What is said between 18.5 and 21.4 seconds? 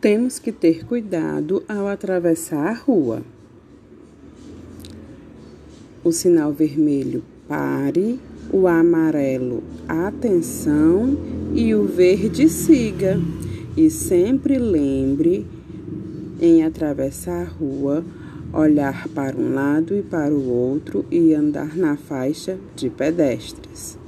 olhar para um lado e para o outro e